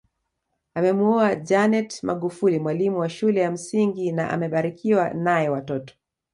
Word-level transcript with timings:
Amemuoa 0.75 1.35
Janet 1.35 2.03
Magufuli 2.03 2.59
mwalimu 2.59 2.99
wa 2.99 3.09
shule 3.09 3.41
ya 3.41 3.51
msingi 3.51 4.11
na 4.11 4.29
amebarikiwa 4.29 5.09
nae 5.13 5.49
watoto 5.49 5.95